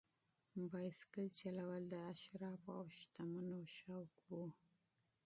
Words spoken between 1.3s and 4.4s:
چلول د اشرافو او شتمنو شوق و.